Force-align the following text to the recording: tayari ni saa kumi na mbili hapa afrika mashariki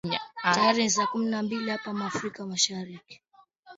tayari 0.53 0.83
ni 0.83 0.89
saa 0.89 1.05
kumi 1.07 1.25
na 1.25 1.43
mbili 1.43 1.69
hapa 1.71 2.05
afrika 2.05 2.45
mashariki 2.45 3.21